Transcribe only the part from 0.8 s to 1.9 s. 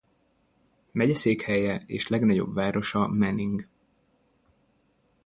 Megyeszékhelye